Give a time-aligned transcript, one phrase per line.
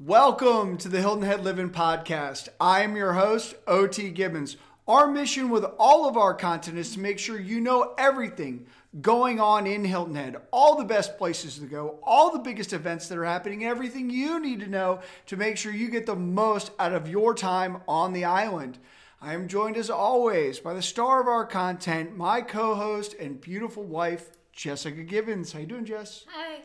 [0.00, 2.48] Welcome to the Hilton Head Living Podcast.
[2.60, 4.56] I am your host, OT Gibbons.
[4.86, 8.68] Our mission with all of our content is to make sure you know everything
[9.00, 13.08] going on in Hilton Head, all the best places to go, all the biggest events
[13.08, 16.70] that are happening, everything you need to know to make sure you get the most
[16.78, 18.78] out of your time on the island.
[19.20, 23.82] I am joined as always by the star of our content, my co-host and beautiful
[23.82, 25.54] wife, Jessica Gibbons.
[25.54, 26.24] How you doing, Jess?
[26.28, 26.60] Hi.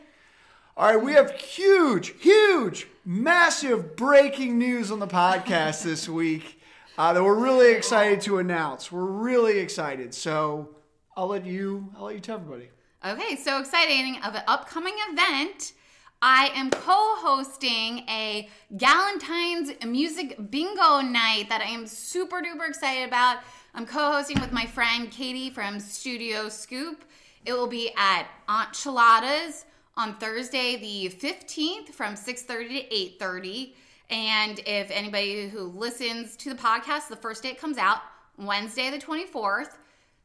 [0.76, 6.60] All right, we have huge, huge, massive breaking news on the podcast this week
[6.98, 8.90] uh, that we're really excited to announce.
[8.90, 10.12] We're really excited.
[10.14, 10.70] So
[11.16, 12.70] I'll let you, I'll let you tell everybody.
[13.06, 15.74] Okay, so exciting of an upcoming event.
[16.20, 23.38] I am co-hosting a Galentine's music bingo night that I am super duper excited about.
[23.76, 27.04] I'm co-hosting with my friend Katie from Studio Scoop.
[27.46, 33.74] It will be at Aunt Chilada's on Thursday the 15th from 6:30 to 8:30.
[34.10, 38.02] And if anybody who listens to the podcast, the first day it comes out,
[38.36, 39.78] Wednesday the 24th,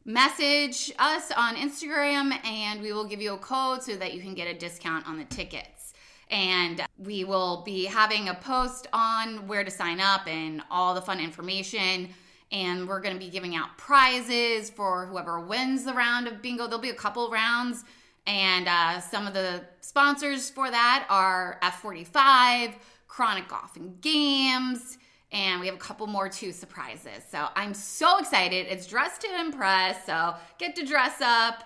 [0.05, 4.33] message us on Instagram and we will give you a code so that you can
[4.33, 5.93] get a discount on the tickets.
[6.31, 11.01] And we will be having a post on where to sign up and all the
[11.01, 12.09] fun information.
[12.51, 16.65] And we're going to be giving out prizes for whoever wins the round of bingo.
[16.65, 17.83] There'll be a couple rounds.
[18.29, 22.75] And uh, some of the sponsors for that are F45,
[23.07, 24.99] Chronic Golf and Games,
[25.31, 27.23] and we have a couple more too surprises.
[27.27, 28.67] So I'm so excited.
[28.69, 31.63] It's dressed to impress, so get to dress up,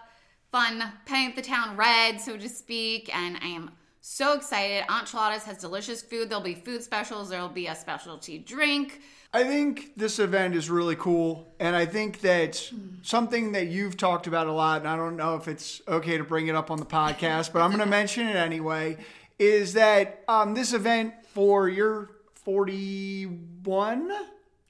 [0.54, 3.14] fun, paint the town red, so to speak.
[3.14, 4.86] And I am so excited.
[4.88, 6.30] Aunt Chilada's has delicious food.
[6.30, 7.28] There'll be food specials.
[7.28, 9.02] There'll be a specialty drink.
[9.36, 12.70] I think this event is really cool, and I think that
[13.02, 16.24] something that you've talked about a lot, and I don't know if it's okay to
[16.24, 18.98] bring it up on the podcast, but I'm going to mention it anyway,
[19.40, 24.12] is that um, this event for your 41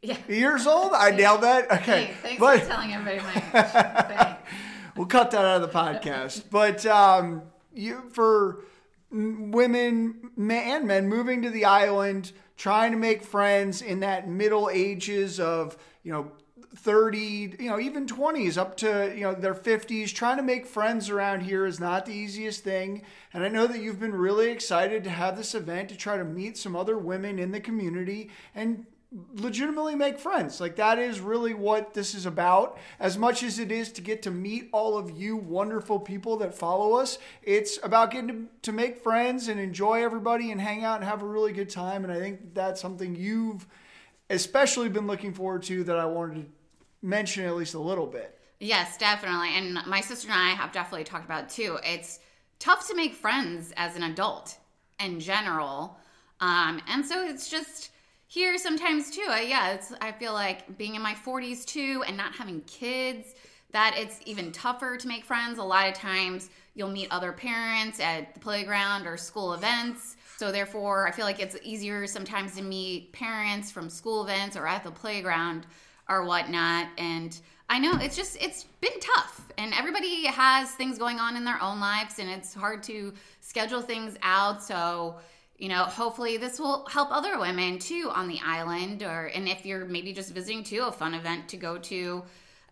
[0.01, 0.17] Yeah.
[0.29, 0.93] years old?
[0.93, 1.69] I nailed that.
[1.71, 4.37] Okay, Hey, thanks but for telling everybody my age.
[4.95, 6.43] We'll cut that out of the podcast.
[6.51, 7.41] But um,
[7.73, 8.63] you for
[9.11, 15.39] women and men moving to the island, trying to make friends in that middle ages
[15.39, 16.31] of you know.
[16.75, 21.07] 30 you know even 20s up to you know their 50s trying to make friends
[21.07, 25.03] around here is not the easiest thing and i know that you've been really excited
[25.03, 28.87] to have this event to try to meet some other women in the community and
[29.35, 30.59] legitimately make friends.
[30.59, 32.77] Like that is really what this is about.
[32.99, 36.55] As much as it is to get to meet all of you wonderful people that
[36.55, 40.97] follow us, it's about getting to, to make friends and enjoy everybody and hang out
[40.97, 42.03] and have a really good time.
[42.03, 43.67] And I think that's something you've
[44.29, 46.45] especially been looking forward to that I wanted to
[47.01, 48.39] mention at least a little bit.
[48.59, 49.49] Yes, definitely.
[49.55, 51.77] And my sister and I have definitely talked about it too.
[51.83, 52.19] It's
[52.59, 54.57] tough to make friends as an adult
[54.99, 55.97] in general.
[56.39, 57.91] Um, and so it's just
[58.33, 59.27] here sometimes too.
[59.29, 63.35] Uh, yeah, it's I feel like being in my 40s too and not having kids
[63.73, 65.59] that it's even tougher to make friends.
[65.59, 70.15] A lot of times you'll meet other parents at the playground or school events.
[70.37, 74.65] So therefore, I feel like it's easier sometimes to meet parents from school events or
[74.65, 75.67] at the playground
[76.09, 76.87] or whatnot.
[76.97, 77.39] And
[77.69, 81.61] I know it's just it's been tough, and everybody has things going on in their
[81.61, 84.63] own lives, and it's hard to schedule things out.
[84.63, 85.17] So
[85.57, 89.65] you know, hopefully this will help other women too on the island, or and if
[89.65, 92.23] you're maybe just visiting too, a fun event to go to.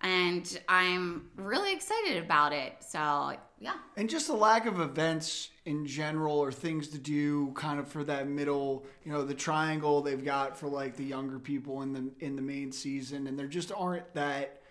[0.03, 2.74] And I'm really excited about it.
[2.80, 3.75] So yeah.
[3.96, 8.03] And just the lack of events in general or things to do kind of for
[8.06, 12.12] that middle, you know, the triangle they've got for like the younger people in the
[12.19, 14.62] in the main season and there just aren't that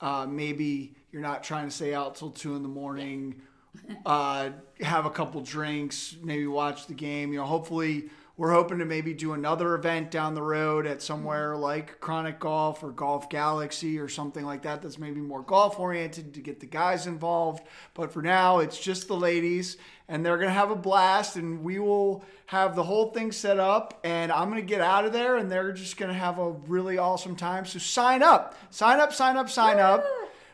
[0.00, 3.40] uh, maybe you're not trying to stay out till two in the morning,
[4.06, 4.50] uh,
[4.80, 7.32] have a couple drinks, maybe watch the game.
[7.32, 11.56] You know, hopefully we're hoping to maybe do another event down the road at somewhere
[11.56, 16.32] like Chronic Golf or Golf Galaxy or something like that that's maybe more golf oriented
[16.34, 17.66] to get the guys involved.
[17.94, 21.64] But for now, it's just the ladies, and they're going to have a blast, and
[21.64, 25.12] we will have the whole thing set up, and I'm going to get out of
[25.12, 27.66] there, and they're just going to have a really awesome time.
[27.66, 30.04] So sign up, sign up, sign up, sign up.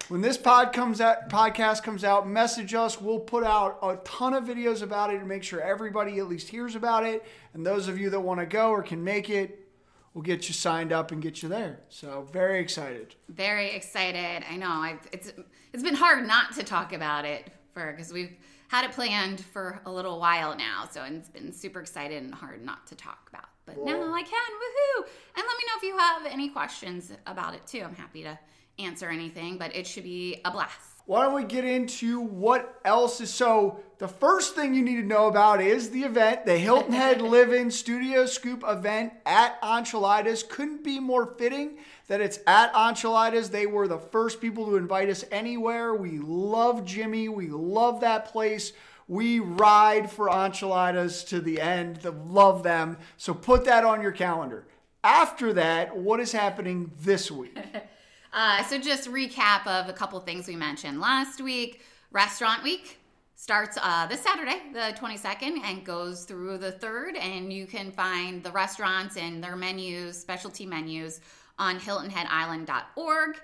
[0.09, 3.01] When this pod comes out, podcast comes out, message us.
[3.01, 6.49] We'll put out a ton of videos about it to make sure everybody at least
[6.49, 7.25] hears about it.
[7.55, 9.67] And those of you that want to go or can make it,
[10.13, 11.81] we'll get you signed up and get you there.
[11.89, 13.15] So very excited.
[13.31, 14.45] Very excited.
[14.49, 14.69] I know.
[14.69, 15.33] I've, it's
[15.73, 18.37] it's been hard not to talk about it for because we've
[18.69, 20.87] had it planned for a little while now.
[20.91, 23.47] So it's been super excited and hard not to talk about.
[23.65, 24.31] But now I can.
[24.31, 25.07] Woohoo!
[25.37, 27.81] And let me know if you have any questions about it too.
[27.81, 28.39] I'm happy to
[28.79, 30.79] answer anything, but it should be a blast.
[31.07, 35.03] why don't we get into what else is so the first thing you need to
[35.07, 40.49] know about is the event the hilton head Livin studio scoop event at Aunt Chiladas.
[40.49, 41.79] Couldn't be more fitting
[42.09, 43.51] that it's at Aunt Chiladas.
[43.51, 45.95] They were the first people to invite us anywhere.
[45.95, 47.29] We love jimmy.
[47.29, 48.73] We love that place.
[49.07, 52.01] We ride for Aunt Chiladas to the end.
[52.27, 52.97] Love them.
[53.17, 54.67] So put that on your calendar.
[55.03, 57.57] After that what is happening this week
[58.35, 61.83] Uh, so just recap of a couple things we mentioned last week.
[62.11, 62.99] Restaurant Week
[63.37, 67.17] starts uh, this Saturday, the 22nd, and goes through the 3rd.
[67.21, 71.21] And you can find the restaurants and their menus, specialty menus,
[71.61, 73.37] on HiltonHeadIsland.org.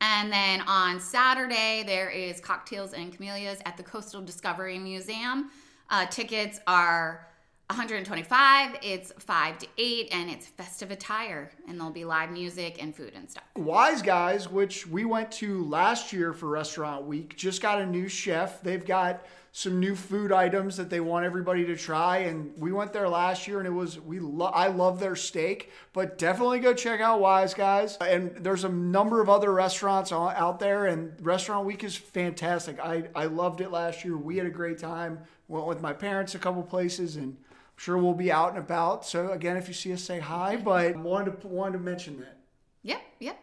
[0.00, 5.50] And then on Saturday, there is Cocktails and Camellias at the Coastal Discovery Museum.
[5.90, 7.26] Uh, tickets are
[7.68, 12.96] 125 it's 5 to 8 and it's festive attire and there'll be live music and
[12.96, 13.44] food and stuff.
[13.56, 18.08] Wise guys which we went to last year for restaurant week just got a new
[18.08, 18.62] chef.
[18.62, 19.22] They've got
[19.52, 23.46] some new food items that they want everybody to try and we went there last
[23.46, 27.20] year and it was we lo- I love their steak but definitely go check out
[27.20, 27.98] wise guys.
[27.98, 32.80] And there's a number of other restaurants out there and restaurant week is fantastic.
[32.80, 34.16] I I loved it last year.
[34.16, 35.18] We had a great time.
[35.48, 37.36] Went with my parents a couple places and
[37.78, 39.06] sure we'll be out and about.
[39.06, 40.56] So again, if you see us, say hi.
[40.56, 42.36] But wanted to wanted to mention that.
[42.82, 43.38] Yep, yep.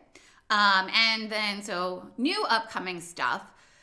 [0.49, 3.41] Um, and then so new upcoming stuff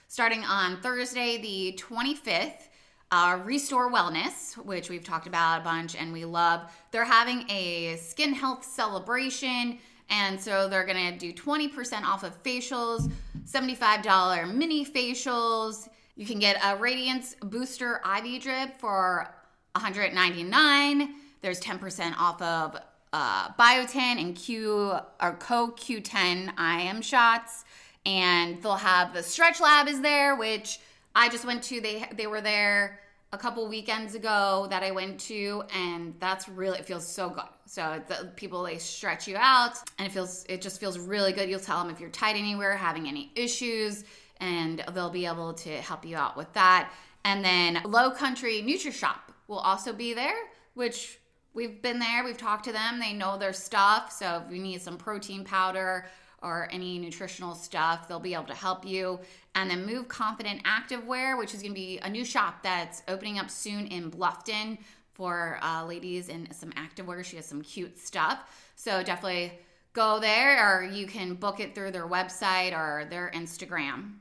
[0.09, 2.69] starting on Thursday the 25th.
[3.11, 6.71] Uh, Restore Wellness, which we've talked about a bunch and we love.
[6.93, 9.79] They're having a skin health celebration.
[10.09, 13.11] And so they're going to do 20% off of facials,
[13.45, 15.89] $75 mini facials.
[16.17, 19.35] You can get a Radiance Booster IV drip for
[19.75, 22.77] 199 There's 10% off of
[23.13, 27.65] uh, Biotin and Q or CoQ10 IM shots,
[28.07, 30.81] and they'll have the Stretch Lab is there, which
[31.15, 31.81] I just went to.
[31.81, 33.01] They they were there
[33.33, 37.45] a couple weekends ago that I went to, and that's really it feels so good.
[37.67, 41.51] So the people they stretch you out, and it feels it just feels really good.
[41.51, 44.05] You'll tell them if you're tight anywhere, having any issues,
[44.41, 46.91] and they'll be able to help you out with that.
[47.25, 50.35] And then Low Country NutriShop will also be there,
[50.75, 51.21] which
[51.53, 54.11] we've been there, we've talked to them, they know their stuff.
[54.11, 56.07] So if you need some protein powder
[56.43, 59.21] or any nutritional stuff, they'll be able to help you.
[59.55, 63.39] And then Move Confident Activewear, which is going to be a new shop that's opening
[63.39, 64.79] up soon in Bluffton
[65.13, 67.23] for uh, ladies in some activewear.
[67.23, 68.73] She has some cute stuff.
[68.75, 69.53] So definitely
[69.93, 74.15] go there or you can book it through their website or their Instagram.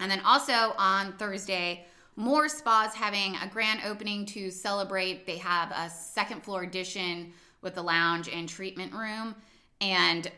[0.00, 1.86] And then also on Thursday,
[2.16, 5.26] more spas having a grand opening to celebrate.
[5.26, 9.34] They have a second floor addition with the lounge and treatment room.
[9.80, 10.30] And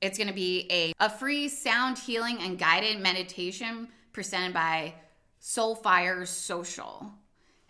[0.00, 4.94] it's going to be a, a free sound healing and guided meditation presented by
[5.42, 7.12] Soulfire Social.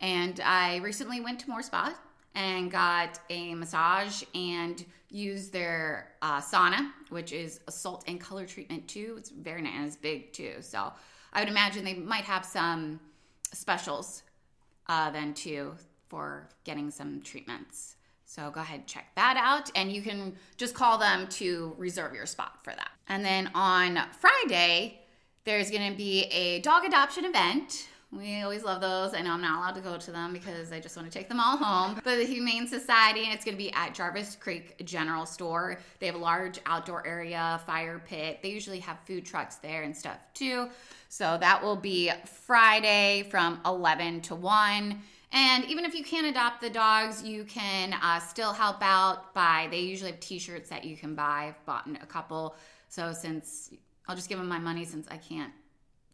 [0.01, 1.95] And I recently went to More Spa
[2.35, 8.45] and got a massage and used their uh, sauna, which is a salt and color
[8.45, 9.15] treatment too.
[9.17, 10.57] It's very nice and it's big too.
[10.61, 10.93] So
[11.33, 13.01] I would imagine they might have some
[13.53, 14.23] specials
[14.89, 15.75] uh, then too
[16.09, 17.97] for getting some treatments.
[18.25, 22.27] So go ahead, check that out, and you can just call them to reserve your
[22.27, 22.91] spot for that.
[23.09, 25.01] And then on Friday,
[25.45, 27.89] there's to be a dog adoption event.
[28.17, 29.13] We always love those.
[29.13, 31.29] I know I'm not allowed to go to them because I just want to take
[31.29, 32.01] them all home.
[32.03, 35.79] But the Humane Society, and it's going to be at Jarvis Creek General Store.
[35.99, 38.41] They have a large outdoor area, fire pit.
[38.43, 40.69] They usually have food trucks there and stuff too.
[41.09, 44.99] So that will be Friday from 11 to 1.
[45.33, 49.69] And even if you can't adopt the dogs, you can uh, still help out by,
[49.71, 51.49] they usually have t shirts that you can buy.
[51.49, 52.57] I've bought a couple.
[52.89, 53.71] So since
[54.09, 55.53] I'll just give them my money since I can't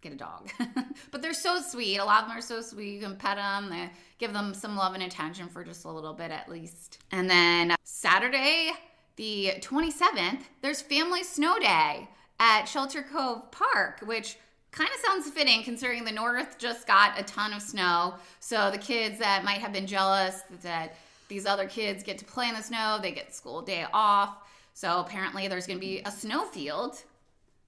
[0.03, 0.51] get a dog.
[1.11, 1.99] but they're so sweet.
[1.99, 2.95] A lot of them are so sweet.
[2.95, 6.13] You can pet them, they give them some love and attention for just a little
[6.13, 6.99] bit at least.
[7.13, 8.73] And then Saturday,
[9.17, 14.37] the 27th, there's Family Snow Day at Shelter Cove Park, which
[14.73, 18.79] kind of sounds fitting considering the north just got a ton of snow so the
[18.79, 20.97] kids that might have been jealous that
[21.29, 24.39] these other kids get to play in the snow they get school day off
[24.73, 27.03] so apparently there's going to be a snow field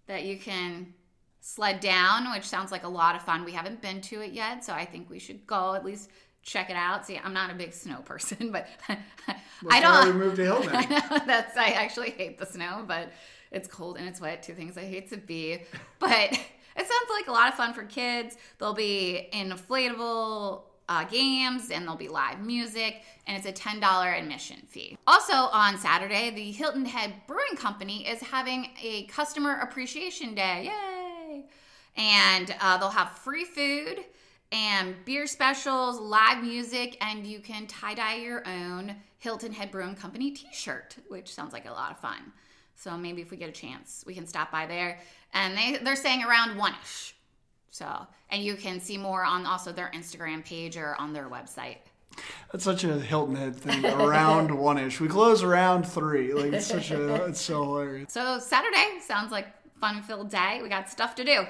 [0.07, 0.95] that you can
[1.47, 4.65] sled down which sounds like a lot of fun we haven't been to it yet
[4.65, 6.09] so i think we should go at least
[6.43, 8.67] check it out see i'm not a big snow person but
[9.71, 10.73] i don't we moved to Hilton.
[11.27, 13.13] that's i actually hate the snow but
[13.53, 15.59] it's cold and it's wet two things i hate to be
[15.99, 16.39] but
[16.77, 18.37] it sounds like a lot of fun for kids.
[18.59, 24.59] There'll be inflatable uh, games and there'll be live music, and it's a $10 admission
[24.69, 24.99] fee.
[25.07, 30.65] Also, on Saturday, the Hilton Head Brewing Company is having a customer appreciation day.
[30.65, 30.94] Yay!
[31.97, 34.05] And uh, they'll have free food
[34.53, 39.95] and beer specials, live music, and you can tie dye your own Hilton Head Brewing
[39.95, 42.33] Company t shirt, which sounds like a lot of fun.
[42.77, 44.99] So maybe if we get a chance, we can stop by there.
[45.33, 47.15] And they, they're saying around one ish.
[47.71, 51.79] So, and you can see more on also their Instagram page or on their website.
[52.53, 53.85] That's such a Hilton Head thing.
[53.85, 55.01] Around one ish.
[55.01, 56.33] We close around three.
[56.33, 57.25] Like it's such a.
[57.25, 58.13] It's so hilarious.
[58.13, 59.49] So Saturday sounds like
[59.81, 60.61] fun filled day.
[60.63, 61.45] We got stuff to do.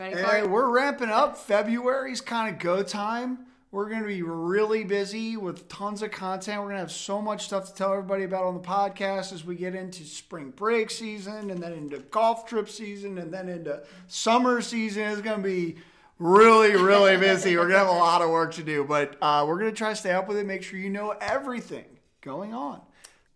[0.00, 0.50] Ready for Hey, it?
[0.50, 1.36] we're ramping up.
[1.36, 3.40] February's kind of go time.
[3.70, 6.56] We're going to be really busy with tons of content.
[6.58, 9.44] We're going to have so much stuff to tell everybody about on the podcast as
[9.44, 13.82] we get into spring break season and then into golf trip season and then into
[14.08, 15.02] summer season.
[15.02, 15.76] It's going to be
[16.18, 17.54] really, really busy.
[17.56, 19.76] We're going to have a lot of work to do, but uh, we're going to
[19.76, 21.84] try to stay up with it, make sure you know everything
[22.22, 22.80] going on.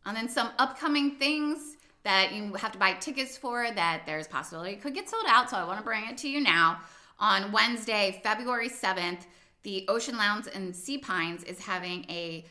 [0.07, 1.74] And then some upcoming things
[2.05, 5.51] that you have to buy tickets for that there's possibility it could get sold out.
[5.51, 6.81] So I want to bring it to you now.
[7.19, 9.27] On Wednesday, February 7th,
[9.63, 12.45] the Ocean Lounge in Sea Pines is having a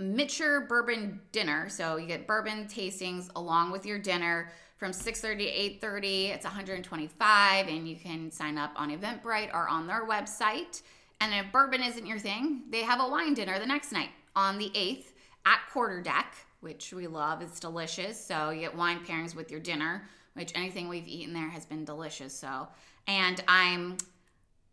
[0.00, 1.68] Michter bourbon dinner.
[1.68, 6.30] So you get bourbon tastings along with your dinner from 6:30 to 8:30.
[6.30, 10.82] It's 125 and you can sign up on Eventbrite or on their website.
[11.20, 14.58] And if bourbon isn't your thing, they have a wine dinner the next night on
[14.58, 15.12] the 8th
[15.44, 17.42] at Quarter Deck, which we love.
[17.42, 18.22] It's delicious.
[18.24, 21.84] So you get wine pairings with your dinner, which anything we've eaten there has been
[21.84, 22.36] delicious.
[22.36, 22.68] So,
[23.06, 23.96] and I'm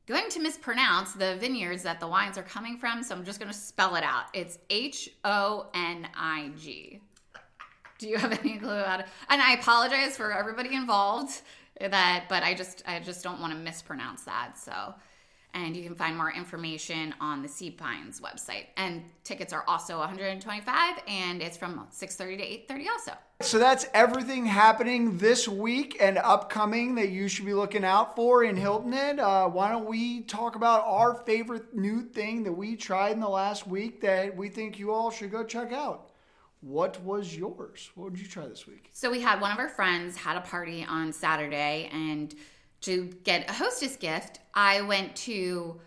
[0.05, 3.51] going to mispronounce the vineyards that the wines are coming from, so I'm just going
[3.51, 4.25] to spell it out.
[4.33, 7.01] It's H O N I G.
[7.99, 9.07] Do you have any clue about it?
[9.29, 11.41] And I apologize for everybody involved
[11.79, 14.57] that, but I just I just don't want to mispronounce that.
[14.57, 14.93] So,
[15.53, 18.67] and you can find more information on the Sea Pines website.
[18.77, 23.11] And tickets are also 125, and it's from 6:30 to 8:30 also.
[23.41, 28.43] So that's everything happening this week and upcoming that you should be looking out for
[28.43, 29.19] in Hilton Head.
[29.19, 33.29] Uh, why don't we talk about our favorite new thing that we tried in the
[33.29, 36.09] last week that we think you all should go check out?
[36.61, 37.91] What was yours?
[37.93, 38.89] What did you try this week?
[38.91, 42.33] So we had one of our friends had a party on Saturday, and
[42.81, 45.79] to get a hostess gift, I went to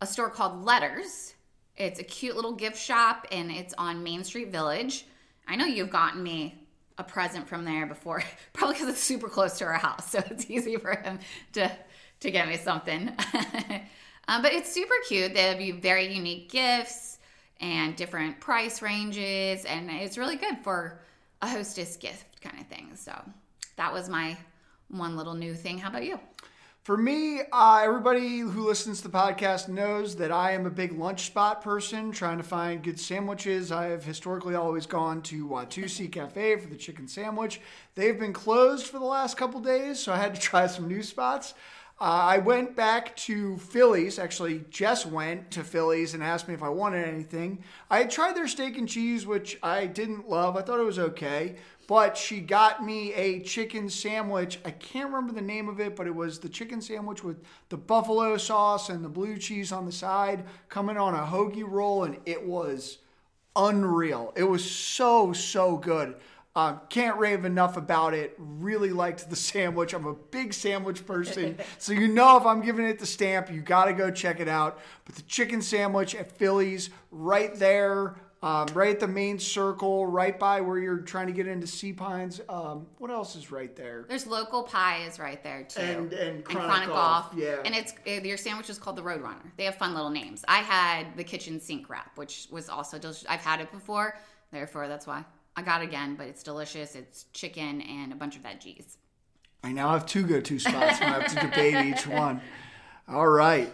[0.00, 1.34] a store called Letters.
[1.76, 5.06] It's a cute little gift shop, and it's on Main Street Village.
[5.48, 6.66] I know you've gotten me
[6.98, 8.22] a present from there before,
[8.52, 11.18] probably because it's super close to our house, so it's easy for him
[11.54, 11.70] to
[12.20, 13.08] to get me something.
[14.28, 15.34] um, but it's super cute.
[15.34, 17.18] They have very unique gifts
[17.60, 21.00] and different price ranges, and it's really good for
[21.42, 22.92] a hostess gift kind of thing.
[22.94, 23.12] So
[23.76, 24.36] that was my
[24.94, 25.78] one little new thing.
[25.78, 26.18] How about you?
[26.84, 30.92] For me, uh, everybody who listens to the podcast knows that I am a big
[30.92, 33.72] lunch spot person, trying to find good sandwiches.
[33.72, 37.62] I have historically always gone to Watusi Cafe for the chicken sandwich.
[37.94, 41.02] They've been closed for the last couple days, so I had to try some new
[41.02, 41.54] spots.
[42.00, 44.18] Uh, I went back to Philly's.
[44.18, 47.62] Actually, Jess went to Philly's and asked me if I wanted anything.
[47.88, 50.56] I tried their steak and cheese, which I didn't love.
[50.56, 54.58] I thought it was okay but she got me a chicken sandwich.
[54.64, 57.76] I can't remember the name of it, but it was the chicken sandwich with the
[57.76, 62.18] buffalo sauce and the blue cheese on the side, coming on a hoagie roll, and
[62.24, 62.98] it was
[63.56, 64.32] unreal.
[64.36, 66.16] It was so, so good.
[66.56, 68.34] Um, can't rave enough about it.
[68.38, 69.92] Really liked the sandwich.
[69.92, 71.58] I'm a big sandwich person.
[71.78, 74.48] so, you know, if I'm giving it the stamp, you got to go check it
[74.48, 74.78] out.
[75.04, 78.14] But the chicken sandwich at Philly's, right there,
[78.44, 81.94] um, right at the main circle, right by where you're trying to get into Sea
[81.94, 82.42] Pines.
[82.48, 84.04] Um, what else is right there?
[84.06, 87.34] There's local pie is right there too, And- and Chronic Chronic Golf, Golf.
[87.42, 87.56] yeah.
[87.64, 89.50] And it's uh, your sandwich is called the Roadrunner.
[89.56, 90.44] They have fun little names.
[90.46, 93.24] I had the kitchen sink wrap, which was also delicious.
[93.28, 94.18] I've had it before,
[94.52, 95.24] therefore that's why
[95.56, 96.14] I got it again.
[96.16, 96.94] But it's delicious.
[96.96, 98.96] It's chicken and a bunch of veggies.
[99.62, 101.00] I now have two go to spots.
[101.00, 102.42] I have to debate each one.
[103.08, 103.72] All right.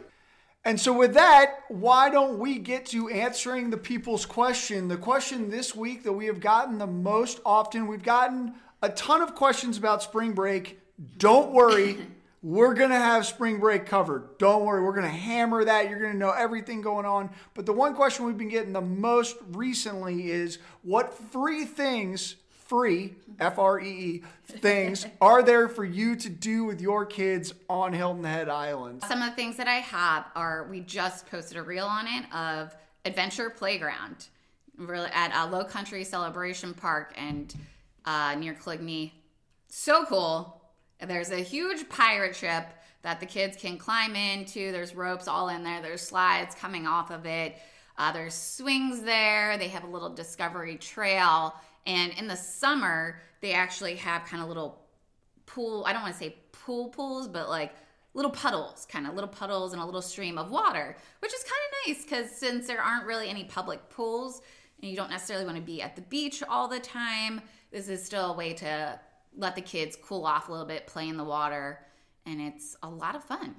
[0.64, 4.88] And so, with that, why don't we get to answering the people's question?
[4.88, 9.22] The question this week that we have gotten the most often, we've gotten a ton
[9.22, 10.78] of questions about spring break.
[11.16, 11.96] Don't worry,
[12.42, 14.36] we're going to have spring break covered.
[14.36, 15.88] Don't worry, we're going to hammer that.
[15.88, 17.30] You're going to know everything going on.
[17.54, 22.36] But the one question we've been getting the most recently is what free things
[22.70, 27.52] free F R E E things are there for you to do with your kids
[27.68, 29.02] on Hilton Head Island?
[29.02, 32.32] Some of the things that I have are we just posted a reel on it
[32.32, 34.28] of Adventure Playground,
[34.78, 37.52] really at a Low Country Celebration Park and
[38.04, 39.10] uh, near Coligny.
[39.66, 40.62] So cool.
[41.04, 42.66] There's a huge pirate ship
[43.02, 44.70] that the kids can climb into.
[44.70, 45.82] There's ropes all in there.
[45.82, 47.56] There's slides coming off of it.
[47.98, 49.58] Uh, there's swings there.
[49.58, 51.54] They have a little discovery trail.
[51.86, 54.82] And in the summer, they actually have kind of little
[55.46, 55.84] pool.
[55.86, 57.74] I don't want to say pool pools, but like
[58.14, 61.52] little puddles, kind of little puddles and a little stream of water, which is kind
[61.52, 64.42] of nice because since there aren't really any public pools
[64.80, 68.04] and you don't necessarily want to be at the beach all the time, this is
[68.04, 68.98] still a way to
[69.36, 71.78] let the kids cool off a little bit, play in the water,
[72.26, 73.54] and it's a lot of fun.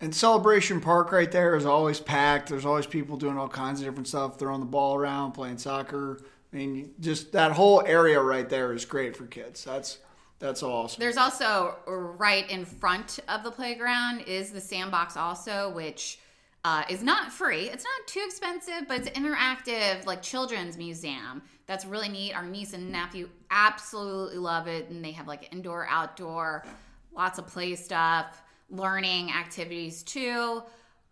[0.00, 2.48] And Celebration Park right there is always packed.
[2.48, 6.20] There's always people doing all kinds of different stuff, throwing the ball around, playing soccer.
[6.54, 9.64] I mean, just that whole area right there is great for kids.
[9.64, 9.98] That's
[10.38, 11.00] that's awesome.
[11.00, 16.18] There's also right in front of the playground is the sandbox also, which
[16.64, 17.70] uh, is not free.
[17.70, 21.42] It's not too expensive, but it's interactive, like children's museum.
[21.66, 22.34] That's really neat.
[22.34, 26.64] Our niece and nephew absolutely love it, and they have like indoor, outdoor,
[27.16, 30.62] lots of play stuff, learning activities too.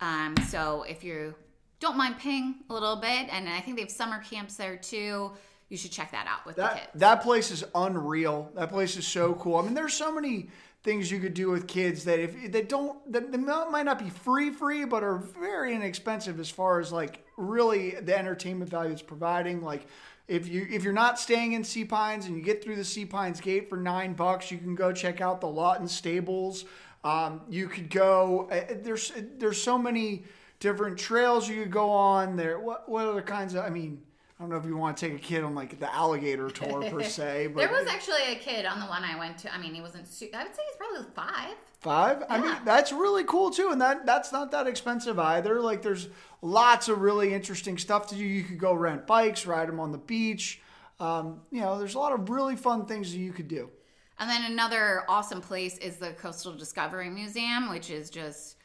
[0.01, 1.35] Um, so if you
[1.83, 5.33] don't mind paying a little bit, and I think they have summer camps there too
[5.69, 6.91] you should check that out with that, the kids.
[6.97, 8.53] That place is unreal.
[8.57, 9.57] That place is so cool.
[9.57, 10.51] I mean, there's so many
[10.83, 14.51] things you could do with kids that if they don't that might not be free
[14.51, 19.63] free but are very inexpensive as far as like really the entertainment value it's providing
[19.63, 19.87] like
[20.27, 23.05] if you if you're not staying in sea pines and you get through the sea
[23.05, 26.65] pines gate for nine bucks you can go check out the lawton stables
[27.05, 30.25] um, you could go uh, there's there's so many
[30.63, 34.01] different trails you could go on there what what other kinds of i mean
[34.39, 36.83] I don't know if you want to take a kid on like the alligator tour
[36.91, 39.55] per se, but there was actually a kid on the one I went to.
[39.55, 40.09] I mean, he wasn't.
[40.35, 41.55] I would say he's probably five.
[41.79, 42.19] Five?
[42.23, 42.27] Yeah.
[42.29, 45.61] I mean, that's really cool too, and that that's not that expensive either.
[45.61, 46.09] Like, there's
[46.41, 48.25] lots of really interesting stuff to do.
[48.25, 50.61] You could go rent bikes, ride them on the beach.
[50.99, 53.71] Um, you know, there's a lot of really fun things that you could do.
[54.19, 58.57] And then another awesome place is the Coastal Discovery Museum, which is just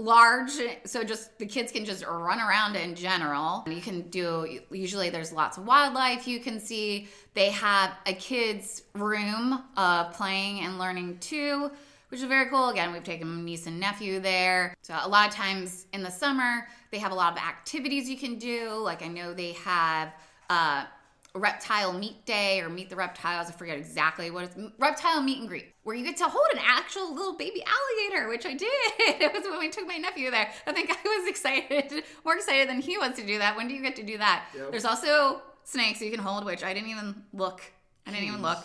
[0.00, 0.52] large
[0.84, 3.64] so just the kids can just run around in general.
[3.68, 7.08] You can do usually there's lots of wildlife you can see.
[7.34, 11.70] They have a kids room of playing and learning too
[12.08, 12.70] which is very cool.
[12.70, 14.74] Again we've taken niece and nephew there.
[14.82, 18.18] So a lot of times in the summer they have a lot of activities you
[18.18, 18.74] can do.
[18.74, 20.12] Like i know they have
[20.48, 20.84] uh,
[21.34, 23.48] reptile meet day or meet the reptiles.
[23.48, 26.60] I forget exactly what it's reptile meet and greet, where you get to hold an
[26.62, 28.70] actual little baby alligator, which I did.
[29.20, 30.50] It was when we took my nephew there.
[30.66, 33.56] I think I was excited, more excited than he was to do that.
[33.56, 34.46] When do you get to do that?
[34.56, 34.70] Yep.
[34.70, 37.62] There's also snakes you can hold, which I didn't even look.
[38.06, 38.28] I didn't Jeez.
[38.28, 38.58] even look.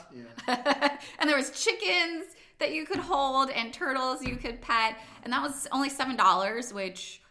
[0.48, 0.98] Yeah.
[1.20, 2.26] and there was chickens
[2.60, 6.74] that you could hold and turtles you could pet, and that was only seven dollars,
[6.74, 7.22] which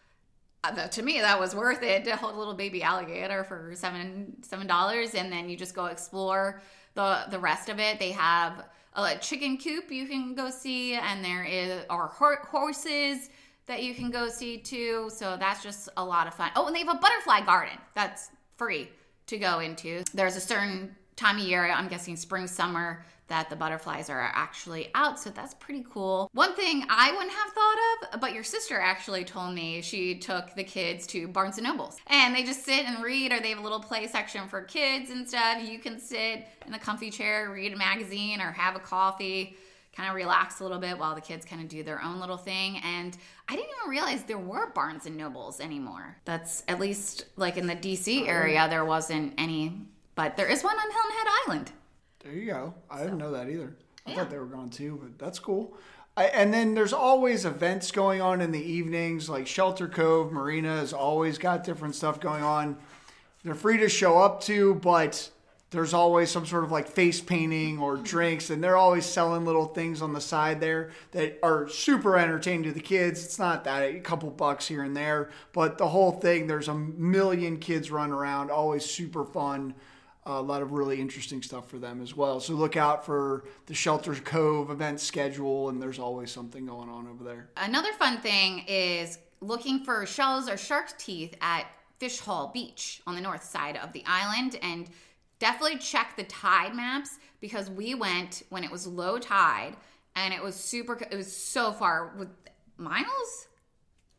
[0.64, 4.36] Uh, to me that was worth it to hold a little baby alligator for seven
[4.42, 6.62] seven dollars and then you just go explore
[6.94, 7.98] the the rest of it.
[7.98, 13.30] They have a chicken coop you can go see and there is are horses
[13.66, 15.10] that you can go see too.
[15.12, 16.50] So that's just a lot of fun.
[16.56, 18.88] Oh and they have a butterfly garden that's free
[19.26, 20.04] to go into.
[20.14, 24.90] There's a certain time of year i'm guessing spring summer that the butterflies are actually
[24.94, 25.18] out.
[25.18, 26.28] So that's pretty cool.
[26.34, 30.54] One thing I wouldn't have thought of, but your sister actually told me she took
[30.54, 33.58] the kids to Barnes and Nobles and they just sit and read, or they have
[33.58, 35.62] a little play section for kids and stuff.
[35.62, 39.56] You can sit in a comfy chair, read a magazine, or have a coffee
[39.94, 42.36] kind of relax a little bit while the kids kind of do their own little
[42.36, 42.78] thing.
[42.78, 43.16] And
[43.48, 46.16] I didn't even realize there were Barnes and Nobles anymore.
[46.24, 49.80] That's at least like in the DC area, there wasn't any,
[50.14, 51.72] but there is one on Hilton Head Island.
[52.24, 52.74] There you go.
[52.90, 53.76] I so, didn't know that either.
[54.06, 54.16] I yeah.
[54.16, 55.76] thought they were gone too, but that's cool.
[56.16, 60.78] I, and then there's always events going on in the evenings, like Shelter Cove Marina
[60.78, 62.76] has always got different stuff going on.
[63.44, 65.28] They're free to show up to, but
[65.70, 68.04] there's always some sort of like face painting or mm-hmm.
[68.04, 72.62] drinks, and they're always selling little things on the side there that are super entertaining
[72.62, 73.24] to the kids.
[73.24, 76.74] It's not that a couple bucks here and there, but the whole thing, there's a
[76.74, 79.74] million kids run around, always super fun
[80.26, 82.40] a lot of really interesting stuff for them as well.
[82.40, 87.06] So look out for the Shelter Cove event schedule, and there's always something going on
[87.06, 87.50] over there.
[87.56, 91.66] Another fun thing is looking for shells or shark teeth at
[91.98, 94.88] Fish Haul Beach on the north side of the island, and
[95.38, 99.76] definitely check the tide maps because we went when it was low tide,
[100.16, 100.98] and it was super.
[101.10, 102.28] It was so far with
[102.78, 103.48] miles.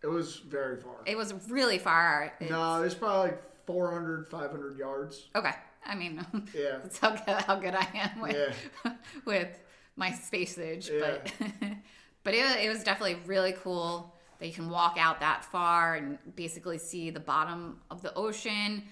[0.04, 0.98] It was very far.
[1.08, 2.32] It was really far.
[2.40, 5.30] It's, no, it's probably like 400, 500 yards.
[5.36, 5.54] Okay.
[5.86, 8.94] I mean, yeah, that's how good, how good I am with yeah.
[9.26, 9.60] with
[9.96, 10.90] my spacage.
[10.92, 11.00] Yeah.
[11.00, 11.34] But
[12.24, 16.18] but it, it was definitely really cool that you can walk out that far and
[16.36, 18.84] basically see the bottom of the ocean,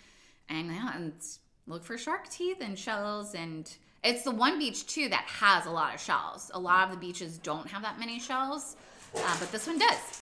[0.49, 1.13] and, and
[1.67, 3.75] look for shark teeth and shells and.
[4.05, 6.51] It's the one beach too that has a lot of shells.
[6.53, 8.75] A lot of the beaches don't have that many shells,
[9.15, 10.21] uh, but this one does.